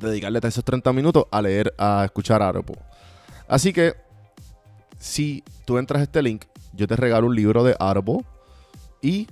[0.00, 2.78] dedicarle esos 30 minutos a leer, a escuchar Audible.
[3.48, 3.94] Así que,
[4.98, 8.24] si tú entras a este link, yo te regalo un libro de Audible
[9.02, 9.26] y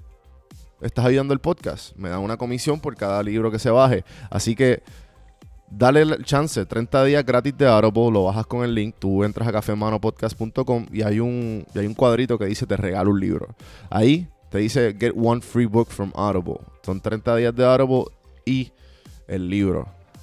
[0.80, 1.94] estás ayudando el podcast.
[1.96, 4.04] Me dan una comisión por cada libro que se baje.
[4.30, 4.82] Así que,
[5.70, 9.48] dale el chance, 30 días gratis de Audible, lo bajas con el link, tú entras
[9.48, 13.54] a cafemanopodcast.com y hay un, y hay un cuadrito que dice te regalo un libro.
[13.90, 16.60] Ahí te dice get one free book from Audible.
[16.82, 18.04] Son 30 días de Audible
[18.44, 18.72] y
[19.26, 19.97] el libro.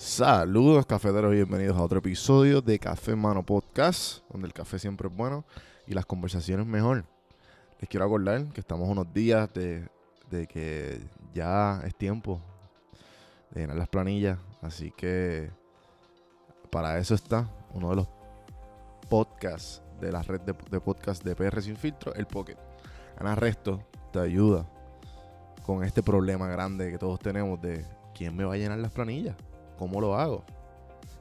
[0.00, 5.14] Saludos cafeteros bienvenidos a otro episodio de Café Mano Podcast, donde el café siempre es
[5.14, 5.44] bueno
[5.86, 7.04] y las conversaciones mejor.
[7.78, 9.86] Les quiero acordar que estamos unos días de,
[10.30, 11.02] que
[11.34, 12.40] ya es tiempo
[13.50, 15.50] de llenar las planillas, así que
[16.70, 18.08] para eso está uno de los
[19.10, 22.56] podcasts de la red de, de podcast de PR Sin Filtro, el Pocket.
[23.18, 23.84] Ana Resto
[24.14, 24.66] te ayuda
[25.62, 27.84] con este problema grande que todos tenemos de
[28.14, 29.36] quién me va a llenar las planillas.
[29.80, 30.44] ¿Cómo lo hago?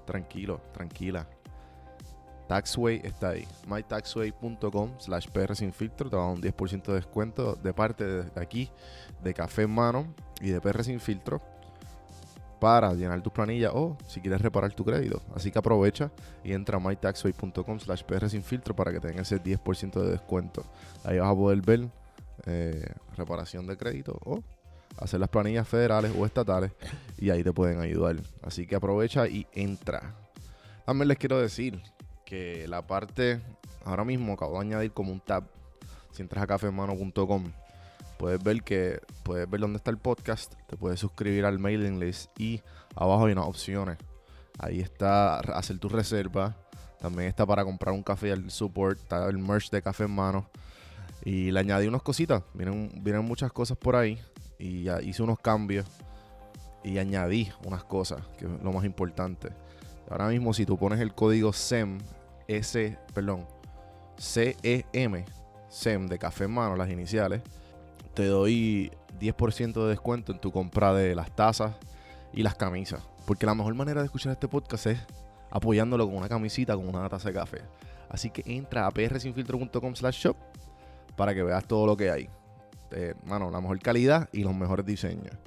[0.05, 1.25] Tranquilo, tranquila.
[2.49, 3.47] Taxway está ahí.
[3.65, 6.09] mytaxway.com slash PR sin filtro.
[6.09, 8.69] Te va a dar un 10% de descuento de parte de aquí,
[9.23, 11.41] de Café en Mano y de PR sin filtro
[12.59, 15.21] para llenar tus planillas o si quieres reparar tu crédito.
[15.33, 16.11] Así que aprovecha
[16.43, 20.65] y entra a mytaxway.com slash PR sin filtro para que tengas ese 10% de descuento.
[21.05, 21.87] Ahí vas a poder ver
[22.45, 24.43] eh, reparación de crédito o
[24.99, 26.71] hacer las planillas federales o estatales
[27.17, 28.17] y ahí te pueden ayudar.
[28.43, 30.15] Así que aprovecha y entra.
[30.85, 31.81] También les quiero decir
[32.25, 33.41] que la parte,
[33.85, 35.43] ahora mismo acabo de añadir como un tab.
[36.11, 37.51] Si entras a cafemano.com,
[38.17, 42.29] puedes ver que puedes ver dónde está el podcast, te puedes suscribir al mailing list
[42.39, 42.61] y
[42.95, 43.97] abajo hay unas opciones.
[44.57, 46.55] Ahí está hacer tu reserva.
[46.99, 50.49] También está para comprar un café al support, está el merch de café en mano.
[51.23, 52.43] Y le añadí unas cositas.
[52.53, 54.19] Vienen, vienen muchas cosas por ahí
[54.59, 55.87] y ya hice unos cambios
[56.83, 59.49] y añadí unas cosas, que es lo más importante.
[60.09, 61.97] Ahora mismo, si tú pones el código SEM,
[62.47, 63.47] S, perdón,
[64.17, 65.25] CEM,
[65.69, 67.41] SEM de café en mano, las iniciales,
[68.13, 71.75] te doy 10% de descuento en tu compra de las tazas
[72.33, 73.01] y las camisas.
[73.25, 74.99] Porque la mejor manera de escuchar este podcast es
[75.51, 77.61] apoyándolo con una camisita, con una taza de café.
[78.09, 80.35] Así que entra a prsinfiltro.com slash shop
[81.15, 82.29] para que veas todo lo que hay.
[82.91, 85.37] Eh, la mejor calidad y los mejores diseños.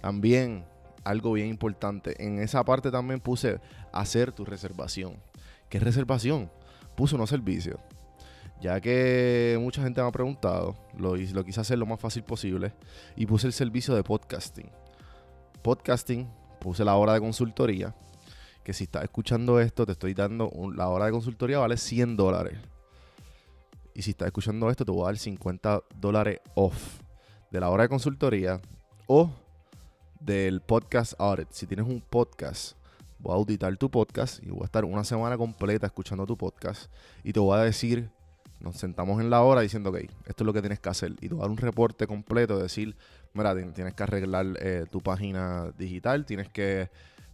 [0.00, 0.64] También,
[1.04, 3.60] algo bien importante, en esa parte también puse
[3.92, 5.16] hacer tu reservación.
[5.68, 6.50] ¿Qué reservación?
[6.96, 7.78] Puse unos servicios.
[8.60, 12.72] Ya que mucha gente me ha preguntado, lo, lo quise hacer lo más fácil posible
[13.14, 14.68] y puse el servicio de podcasting.
[15.62, 16.28] Podcasting,
[16.60, 17.94] puse la hora de consultoría,
[18.64, 22.58] que si estás escuchando esto, te estoy dando, la hora de consultoría vale 100 dólares.
[23.98, 27.00] Y si estás escuchando esto, te voy a dar 50 dólares off
[27.50, 28.60] de la hora de consultoría
[29.08, 29.28] o
[30.20, 31.48] del podcast audit.
[31.50, 32.76] Si tienes un podcast,
[33.18, 36.92] voy a auditar tu podcast y voy a estar una semana completa escuchando tu podcast
[37.24, 38.08] y te voy a decir,
[38.60, 39.96] nos sentamos en la hora diciendo, ok,
[40.26, 41.16] esto es lo que tienes que hacer.
[41.20, 42.94] Y te voy a dar un reporte completo, decir,
[43.34, 46.88] mira, tienes que arreglar eh, tu página digital, tienes que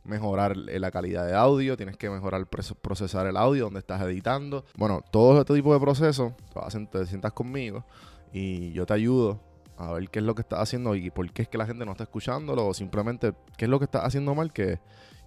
[0.04, 4.64] mejorar la calidad de audio, tienes que mejorar procesar el audio donde estás editando.
[4.76, 6.32] Bueno, todo este tipo de procesos,
[6.90, 7.84] te sientas conmigo
[8.32, 9.40] y yo te ayudo
[9.76, 11.84] a ver qué es lo que estás haciendo y por qué es que la gente
[11.84, 14.78] no está escuchándolo o simplemente qué es lo que estás haciendo mal que,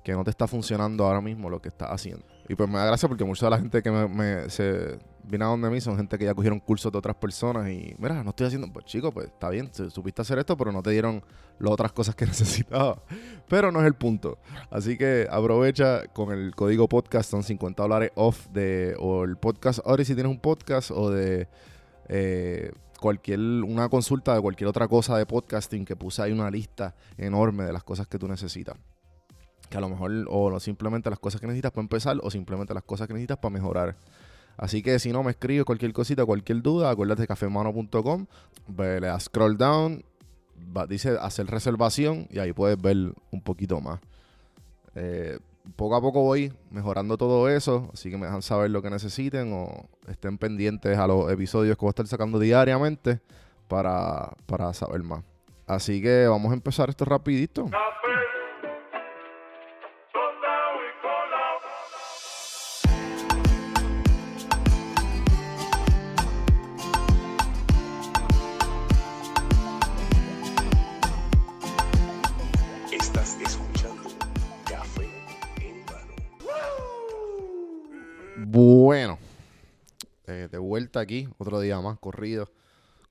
[0.03, 2.25] que no te está funcionando ahora mismo lo que estás haciendo.
[2.49, 5.43] Y pues me da gracia porque mucha de la gente que me, me- se viene
[5.43, 8.29] a donde mí son gente que ya cogieron cursos de otras personas y, mira, no
[8.29, 11.21] estoy haciendo, pues chico, pues está bien, su- supiste hacer esto, pero no te dieron
[11.59, 13.01] las otras cosas que necesitaba.
[13.49, 14.37] Pero no es el punto.
[14.69, 19.79] Así que aprovecha con el código podcast, son 50 dólares off de, o el podcast,
[19.85, 21.49] ahora si tienes un podcast o de
[22.07, 22.71] eh,
[23.01, 27.65] cualquier, una consulta de cualquier otra cosa de podcasting que puse ahí una lista enorme
[27.65, 28.77] de las cosas que tú necesitas.
[29.69, 32.73] Que a lo mejor, o no simplemente las cosas que necesitas para empezar, o simplemente
[32.73, 33.95] las cosas que necesitas para mejorar.
[34.57, 38.25] Así que si no me escribes cualquier cosita, cualquier duda, acuérdate de cafemano.com,
[38.77, 40.03] le das scroll down,
[40.75, 42.97] va- dice hacer reservación y ahí puedes ver
[43.31, 43.99] un poquito más.
[44.95, 45.37] Eh,
[45.75, 49.51] poco a poco voy mejorando todo eso, así que me dejan saber lo que necesiten
[49.53, 53.19] o estén pendientes a los episodios que voy a estar sacando diariamente
[53.67, 55.23] para, para saber más.
[55.67, 57.65] Así que vamos a empezar esto rapidito.
[57.65, 57.77] Café,
[80.99, 82.49] aquí, otro día más corrido,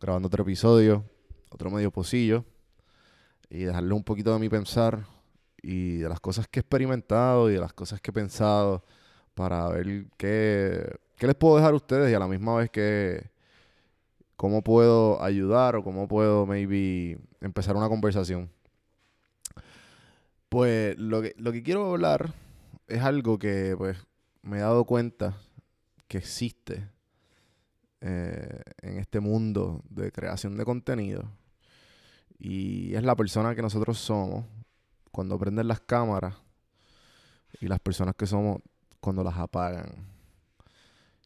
[0.01, 1.05] grabando otro episodio,
[1.51, 2.45] otro medio pocillo,
[3.49, 5.07] y dejarle un poquito de mi pensar
[5.63, 8.85] y de las cosas que he experimentado y de las cosas que he pensado
[9.35, 13.31] para ver qué, qué les puedo dejar a ustedes y a la misma vez que
[14.37, 18.51] cómo puedo ayudar o cómo puedo maybe empezar una conversación.
[20.49, 22.33] Pues lo que, lo que quiero hablar
[22.87, 23.99] es algo que pues
[24.43, 25.37] me he dado cuenta
[26.07, 26.89] que existe
[28.01, 31.25] eh, en este mundo de creación de contenido.
[32.39, 34.45] Y es la persona que nosotros somos
[35.11, 36.35] cuando prenden las cámaras
[37.61, 38.61] y las personas que somos
[39.01, 39.95] cuando las apagan.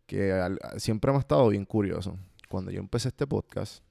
[0.07, 2.17] Que al- siempre me ha estado bien curioso.
[2.49, 3.83] Cuando yo empecé este podcast,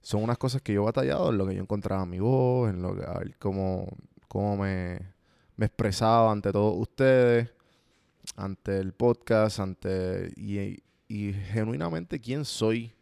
[0.00, 2.82] son unas cosas que yo he batallado en lo que yo encontraba mi voz, en
[2.82, 3.88] lo que, a ver cómo,
[4.28, 5.00] cómo me,
[5.56, 7.50] me expresaba ante todos ustedes
[8.36, 12.92] ante el podcast, ante y, y genuinamente quién soy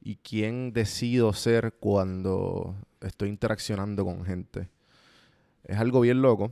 [0.00, 4.68] y quién decido ser cuando estoy interaccionando con gente.
[5.64, 6.50] Es algo bien loco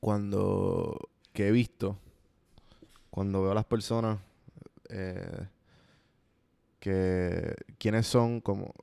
[0.00, 1.98] cuando que he visto,
[3.10, 4.18] cuando veo a las personas
[4.88, 5.46] eh,
[6.80, 8.74] que quiénes son como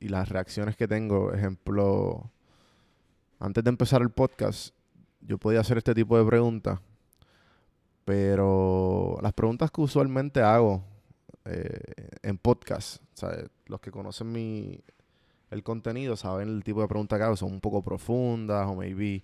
[0.00, 2.30] y las reacciones que tengo, ejemplo,
[3.40, 4.74] antes de empezar el podcast,
[5.20, 6.80] yo podía hacer este tipo de preguntas
[8.08, 10.82] pero las preguntas que usualmente hago
[11.44, 13.02] eh, en podcast,
[13.66, 14.82] los que conocen mi,
[15.50, 19.22] el contenido saben el tipo de preguntas que hago, son un poco profundas o maybe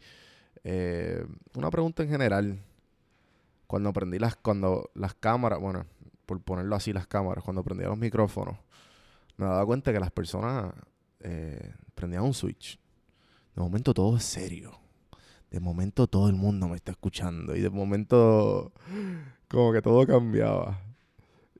[0.65, 2.59] eh, una pregunta en general.
[3.67, 5.87] Cuando prendí las, cuando las cámaras, bueno,
[6.27, 8.59] por ponerlo así, las cámaras, cuando prendía los micrófonos,
[9.39, 10.75] me daba cuenta que las personas
[11.21, 12.79] eh, prendían un switch.
[13.57, 14.84] De momento todo es serio
[15.55, 18.73] de momento todo el mundo me está escuchando y de momento
[19.49, 20.81] como que todo cambiaba.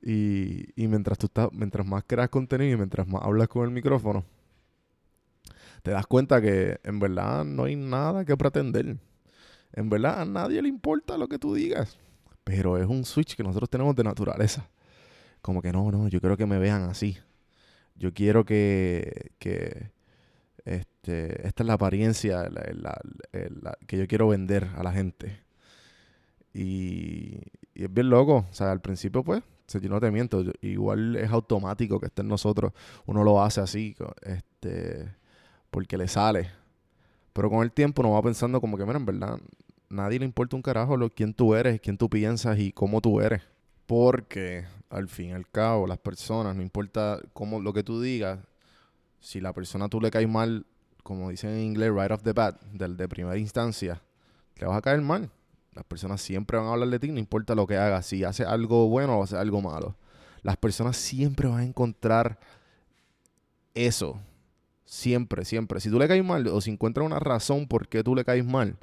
[0.01, 3.71] Y, y mientras tú estás, mientras más creas contenido y mientras más hablas con el
[3.71, 4.25] micrófono,
[5.81, 8.97] te das cuenta que en verdad no hay nada que pretender.
[9.71, 11.97] En verdad a nadie le importa lo que tú digas.
[12.43, 14.67] Pero es un switch que nosotros tenemos de naturaleza.
[15.41, 17.17] Como que no, no, yo quiero que me vean así.
[17.95, 19.89] Yo quiero que, que,
[20.65, 25.39] este, esta es la apariencia la- que yo quiero vender a la gente.
[26.53, 27.39] Y,
[27.75, 28.45] es bien loco.
[28.49, 32.21] O sea, al principio, pues, yo no te miento, yo- igual es automático que esté
[32.21, 32.71] en nosotros.
[33.05, 35.13] Uno lo hace así, este,
[35.71, 36.49] porque le sale.
[37.33, 39.39] Pero con el tiempo uno va pensando como que, mira, en verdad,
[39.89, 43.21] nadie le importa un carajo lo, quién tú eres, quién tú piensas y cómo tú
[43.21, 43.41] eres.
[43.85, 48.39] Porque, al fin y al cabo, las personas, no importa cómo lo que tú digas,
[49.25, 50.67] si la persona tú le caes mal,
[51.01, 54.03] como dicen en inglés, right off the bat, del de primera instancia,
[54.55, 55.31] le vas a caer mal.
[55.73, 58.45] Las personas siempre van a hablar de ti, no importa lo que hagas, si hace
[58.45, 59.95] algo bueno o hace algo malo.
[60.43, 62.37] Las personas siempre van a encontrar
[63.73, 64.21] eso.
[64.85, 65.79] Siempre, siempre.
[65.79, 68.45] Si tú le caes mal o si encuentras una razón por qué tú le caes
[68.45, 68.77] mal,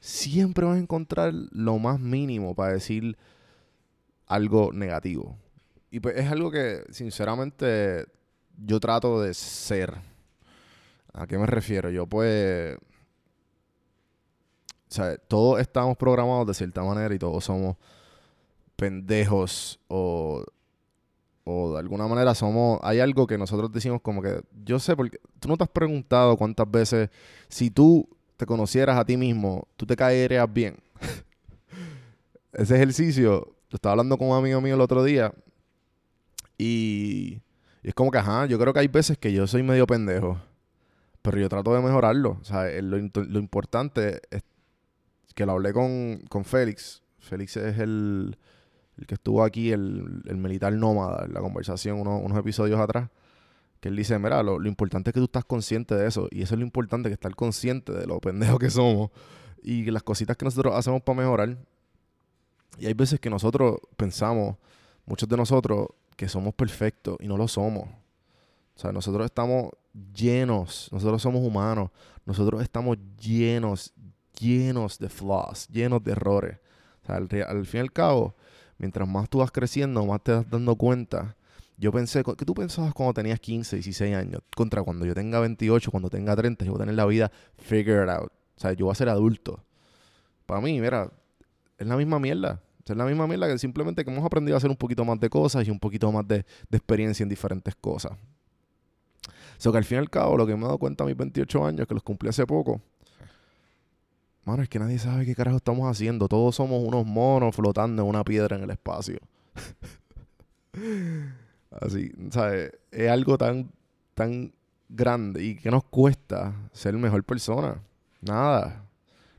[0.00, 3.18] siempre vas a encontrar lo más mínimo para decir
[4.26, 5.36] algo negativo.
[5.90, 8.06] Y pues es algo que, sinceramente,
[8.56, 9.94] yo trato de ser.
[11.12, 11.90] ¿A qué me refiero?
[11.90, 12.76] Yo pues...
[14.90, 17.76] O sea, todos estamos programados de cierta manera y todos somos
[18.76, 20.44] pendejos o,
[21.44, 22.78] o de alguna manera somos...
[22.82, 24.42] Hay algo que nosotros decimos como que...
[24.64, 25.18] Yo sé porque...
[25.40, 27.10] Tú no te has preguntado cuántas veces
[27.48, 30.76] si tú te conocieras a ti mismo, tú te caerías bien.
[32.52, 35.32] ese ejercicio, estaba hablando con un amigo mío el otro día
[36.56, 37.40] y,
[37.84, 40.40] y es como que, ajá, yo creo que hay veces que yo soy medio pendejo,
[41.22, 42.38] pero yo trato de mejorarlo.
[42.40, 44.42] O sea, el- lo, lo importante es
[45.34, 47.02] que lo hablé con, con Félix.
[47.18, 48.36] Félix es el,
[48.98, 53.10] el que estuvo aquí, el, el militar nómada, en la conversación uno- unos episodios atrás.
[53.80, 56.26] Que él dice, mira, lo, lo importante es que tú estás consciente de eso.
[56.30, 59.10] Y eso es lo importante, que estar consciente de lo pendejos que somos.
[59.62, 61.56] Y las cositas que nosotros hacemos para mejorar.
[62.78, 64.56] Y hay veces que nosotros pensamos,
[65.06, 67.88] muchos de nosotros, que somos perfectos y no lo somos.
[68.76, 69.70] O sea, nosotros estamos
[70.14, 71.90] llenos, nosotros somos humanos,
[72.24, 73.92] nosotros estamos llenos,
[74.38, 76.58] llenos de flaws, llenos de errores.
[77.02, 78.34] O sea, al, al fin y al cabo,
[78.78, 81.36] mientras más tú vas creciendo, más te vas dando cuenta.
[81.76, 84.42] Yo pensé, ¿qué tú pensabas cuando tenías 15, 16 años?
[84.56, 88.08] Contra cuando yo tenga 28, cuando tenga 30, yo voy a tener la vida figured
[88.08, 88.32] out.
[88.56, 89.64] O sea, yo voy a ser adulto.
[90.46, 91.10] Para mí, mira,
[91.78, 92.62] es la misma mierda.
[92.86, 95.30] Es la misma mierda que simplemente que hemos aprendido a hacer un poquito más de
[95.30, 98.12] cosas y un poquito más de, experiencia en diferentes cosas.
[98.12, 101.06] O sea, que al fin y al cabo, lo que me he dado cuenta a
[101.06, 102.82] mis 28 años, que los cumplí hace poco,
[104.44, 106.28] mano, es que nadie sabe qué carajo estamos haciendo.
[106.28, 109.18] Todos somos unos monos flotando en una piedra en el espacio.
[111.70, 112.72] Así, ¿sabes?
[112.90, 113.70] Es algo tan,
[114.14, 114.52] tan
[114.88, 117.80] grande y que nos cuesta ser mejor persona.
[118.20, 118.84] Nada,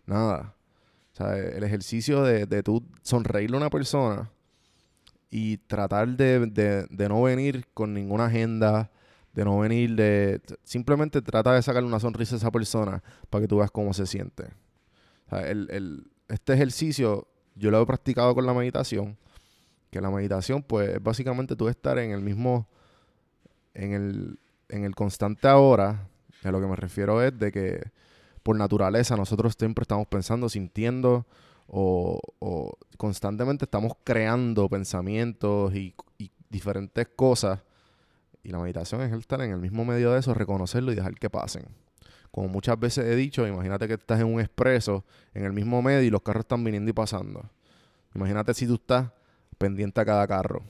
[0.05, 0.53] nada.
[1.15, 4.29] O sea, el ejercicio de, de tú sonreírle a una persona
[5.31, 8.91] y tratar de, de- de no venir con ninguna agenda,
[9.33, 10.41] de no venir de...
[10.65, 14.05] Simplemente trata de sacarle una sonrisa a esa persona para que tú veas cómo se
[14.05, 14.43] siente.
[15.27, 19.17] O sea, el- el- este ejercicio yo lo he practicado con la meditación,
[19.91, 22.67] que la meditación pues es básicamente tú estar en el mismo,
[23.73, 26.09] en el, en el constante ahora,
[26.43, 27.81] a lo que me refiero es de que
[28.45, 31.25] por naturaleza nosotros siempre estamos pensando, sintiendo
[31.65, 32.21] o,
[32.95, 35.95] constantemente estamos creando pensamientos y,
[36.51, 37.61] diferentes cosas.
[38.43, 41.15] Y la meditación es el estar en el mismo medio de eso, reconocerlo y dejar
[41.15, 41.63] que pasen.
[42.29, 46.03] Como muchas veces he dicho, imagínate que estás en un expreso, en el mismo medio
[46.03, 47.49] y los carros están viniendo y pasando.
[48.13, 49.09] Imagínate si tú estás
[49.57, 50.61] pendiente a cada carro.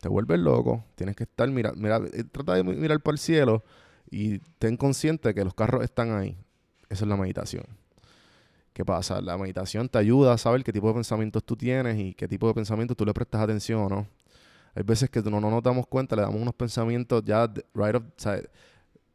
[0.00, 3.18] Te vuelves loco, tienes que estar, mira, mira, eh, trata de mi- mirar para el
[3.18, 3.62] cielo
[4.10, 6.38] y ten consciente que los carros están ahí.
[6.90, 7.64] Esa es la meditación.
[8.72, 9.20] ¿Qué pasa?
[9.20, 12.48] La meditación te ayuda a saber qué tipo de pensamientos tú tienes y qué tipo
[12.48, 14.06] de pensamientos tú le prestas atención o no.
[14.74, 18.02] Hay veces que no, no nos damos cuenta, le damos unos pensamientos ya right off,
[18.02, 18.40] o sea,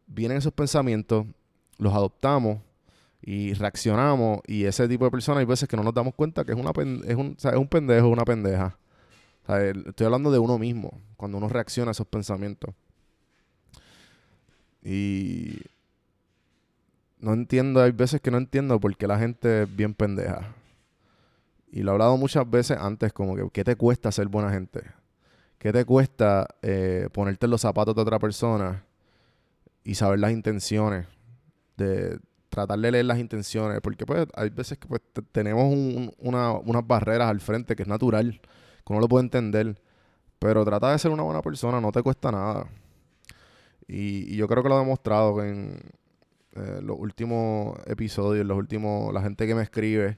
[0.07, 1.25] vienen esos pensamientos,
[1.77, 2.59] los adoptamos
[3.21, 6.51] y reaccionamos y ese tipo de personas hay veces que no nos damos cuenta que
[6.51, 6.71] es una
[7.05, 8.77] es un, es un pendejo, una pendeja.
[9.47, 12.73] Estoy hablando de uno mismo, cuando uno reacciona a esos pensamientos.
[14.83, 15.59] Y
[17.25, 20.53] no entiendo, hay veces que no entiendo por qué la gente es bien pendeja.
[21.71, 24.83] Y lo he hablado muchas veces antes, como que, ¿qué te cuesta ser buena gente?
[25.57, 28.83] ¿Qué te cuesta eh, ponerte en los zapatos de otra persona
[29.83, 31.07] y saber las intenciones?
[31.77, 33.81] De tratar de leer las intenciones.
[33.81, 37.81] Porque pues hay veces que pues, te- tenemos un- una- unas barreras al frente que
[37.83, 38.39] es natural,
[38.85, 39.81] que uno lo puede entender.
[40.37, 42.67] Pero trata de ser una buena persona, no te cuesta nada.
[43.87, 45.79] Y, y yo creo que lo he demostrado en
[46.55, 50.17] eh, los últimos episodios, los últimos, la gente que me escribe,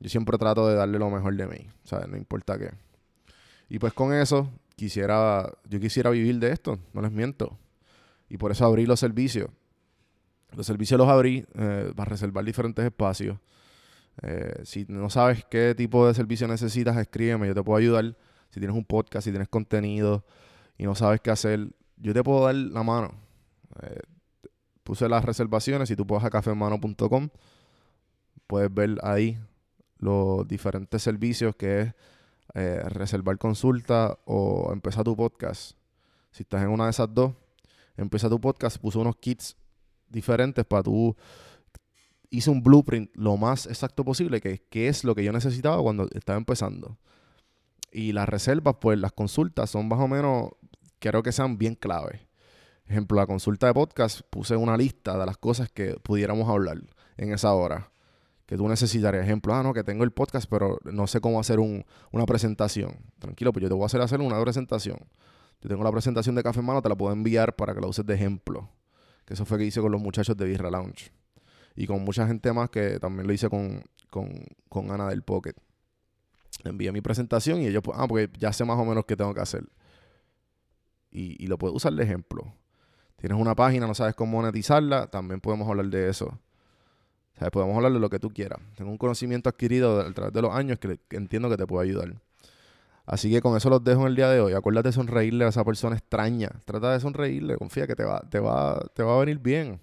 [0.00, 2.08] yo siempre trato de darle lo mejor de mí, ¿sabes?
[2.08, 2.70] No importa qué.
[3.68, 7.58] Y pues con eso, quisiera, yo quisiera vivir de esto, no les miento.
[8.28, 9.50] Y por eso abrí los servicios.
[10.56, 13.38] Los servicios los abrí eh, para reservar diferentes espacios.
[14.22, 18.16] Eh, si no sabes qué tipo de servicio necesitas, escríbeme, yo te puedo ayudar.
[18.50, 20.24] Si tienes un podcast, si tienes contenido
[20.76, 23.14] y no sabes qué hacer, yo te puedo dar la mano.
[23.82, 24.00] Eh,
[24.82, 27.28] puse las reservaciones, si tú puedes a cafemano.com,
[28.46, 29.38] puedes ver ahí
[29.98, 31.94] los diferentes servicios que es
[32.54, 35.76] eh, reservar consulta o empezar tu podcast.
[36.32, 37.32] Si estás en una de esas dos,
[37.96, 39.56] empieza tu podcast, puse unos kits
[40.08, 41.16] diferentes para tú
[42.32, 46.08] hice un blueprint lo más exacto posible, que, que es lo que yo necesitaba cuando
[46.14, 46.98] estaba empezando.
[47.92, 50.50] Y las reservas, pues las consultas son más o menos,
[50.98, 52.22] quiero que sean bien claves.
[52.92, 56.78] Ejemplo, la consulta de podcast, puse una lista de las cosas que pudiéramos hablar
[57.16, 57.90] en esa hora.
[58.44, 59.24] Que tú necesitarías.
[59.24, 62.96] Ejemplo, ah, no, que tengo el podcast, pero no sé cómo hacer un- una presentación.
[63.18, 64.98] Tranquilo, pues yo te voy a hacer hacer una presentación.
[65.62, 67.86] Yo tengo la presentación de Café en Mano, te la puedo enviar para que la
[67.86, 68.68] uses de ejemplo.
[69.24, 71.12] Que eso fue que hice con los muchachos de Birra Lounge.
[71.74, 74.28] Y con mucha gente más que también lo hice con, con,
[74.68, 75.54] con Ana del Pocket.
[76.64, 79.32] Envié mi presentación y ellos, pues, ah, porque ya sé más o menos qué tengo
[79.32, 79.64] que hacer.
[81.10, 82.52] Y, y lo puedo usar de ejemplo.
[83.16, 86.26] Tienes una página, no sabes cómo monetizarla, también podemos hablar de eso.
[86.26, 88.60] O sea, podemos hablar de lo que tú quieras.
[88.76, 92.14] Tengo un conocimiento adquirido a través de los años que, entiendo que te puede ayudar.
[93.06, 94.52] Así que con eso los dejo en el día de hoy.
[94.52, 96.50] Acuérdate de sonreírle a esa persona extraña.
[96.64, 99.80] Trata de sonreírle, confía que te va, te va, te va a venir bien.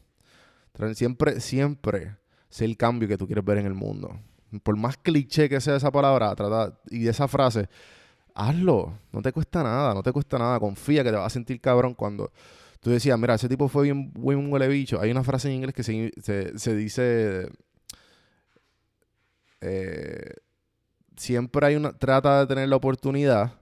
[0.94, 2.16] Siempre, siempre
[2.50, 4.18] sé el cambio que tú quieres ver en el mundo.
[4.64, 7.70] Por más cliché que sea esa palabra trata, y esa frase,
[8.34, 8.98] hazlo.
[9.12, 10.60] No te cuesta nada, no te cuesta nada.
[10.60, 12.32] Confía que te vas a sentir cabrón cuando
[12.80, 15.00] tú decías, mira, ese tipo fue bien, bien huele bicho.
[15.02, 17.50] Hay una frase en inglés que se, dice...
[19.62, 20.34] eh,
[21.18, 21.94] siempre hay una...
[21.98, 23.60] Trata de tener la oportunidad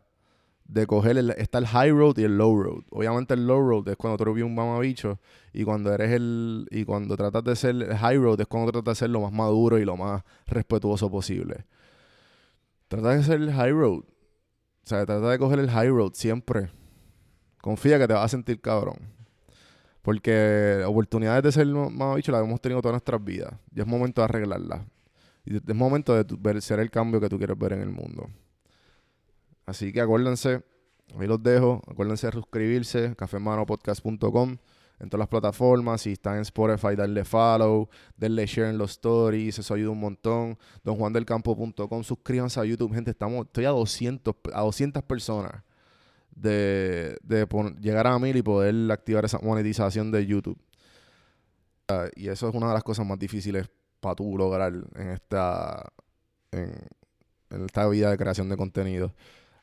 [0.66, 1.18] de coger...
[1.18, 2.84] El, está el high road y el low road.
[2.92, 5.20] Obviamente el low road es cuando tú eres un mamabicho
[5.54, 6.68] y cuando eres el...
[6.72, 9.32] Y cuando tratas de ser el high road es cuando tratas de ser lo más
[9.32, 11.66] maduro y lo más respetuoso posible.
[12.88, 14.04] Trata de ser el high road.
[14.04, 16.70] O sea, trata de coger el high road siempre.
[17.68, 18.96] Confía que te vas a sentir cabrón.
[20.02, 23.56] Porque oportunidades de ser más bicho las hemos tenido todas nuestras vidas.
[23.76, 24.86] Y es momento de arreglarlas.
[25.44, 28.30] Y es momento de ver, ser el cambio que tú quieres ver en el mundo.
[29.66, 30.64] Así que acuérdense,
[31.20, 31.82] ahí los dejo.
[31.92, 34.56] Acuérdense de suscribirse, cafemanopodcast.com
[35.00, 36.00] en todas las plataformas.
[36.04, 40.58] Si están en Spotify, darle follow, denle share en los stories, eso ayuda un montón.
[40.86, 43.12] Donjuandelcampo.com, suscríbanse a YouTube, gente.
[43.12, 45.67] Estamos, estoy a 200, pe- a 200 personas
[46.38, 47.48] de, de
[47.80, 50.58] llegar a mil y poder activar esa monetización de YouTube.
[51.88, 55.92] Ah, y eso es una de las cosas más difíciles para tú lograr en esta,
[56.52, 56.74] en,
[57.66, 59.14] esta vida de creación de contenido.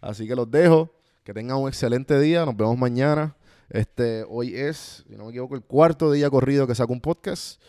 [0.01, 0.91] Así que los dejo.
[1.23, 2.45] Que tengan un excelente día.
[2.45, 3.35] Nos vemos mañana.
[3.71, 7.63] Este, hoy es, si no me equivoco, el cuarto día corrido que saco un podcast.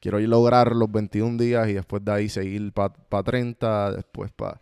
[0.00, 4.60] Quiero lograr los 21 días y después de ahí seguir para 30, después para...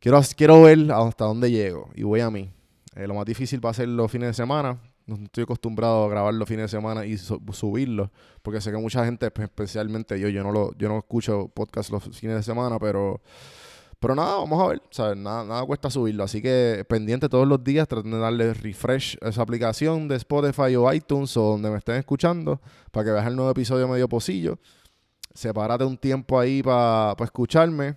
[0.00, 2.52] Quiero, quiero ver hasta dónde llego y voy a mí.
[3.00, 4.78] Eh, lo más difícil va a ser los fines de semana.
[5.06, 8.10] No estoy acostumbrado a grabar los fines de semana y su- subirlos,
[8.42, 11.90] porque sé que mucha gente, pues, especialmente yo, yo no lo, yo no escucho podcast
[11.90, 13.20] los fines de semana, pero,
[13.98, 14.82] pero nada, vamos a ver.
[15.16, 19.30] Nada, nada cuesta subirlo, así que pendiente todos los días, traten de darle refresh a
[19.30, 22.60] esa aplicación de Spotify o iTunes o donde me estén escuchando,
[22.92, 24.58] para que veas el nuevo episodio medio pocillo.
[25.32, 27.96] Sepárate un tiempo ahí para escucharme,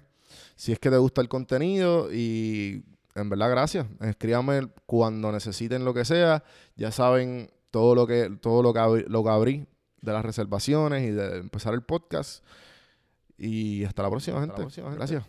[0.55, 2.83] si es que te gusta el contenido y
[3.15, 3.85] en verdad, gracias.
[4.01, 6.43] Escríbame cuando necesiten lo que sea.
[6.75, 9.67] Ya saben todo lo que, todo lo que, abrí, lo que abrí
[10.01, 12.43] de las reservaciones y de empezar el podcast.
[13.37, 14.61] Y hasta la próxima, gente.
[14.61, 14.95] Gracias.
[14.95, 15.23] Gracias.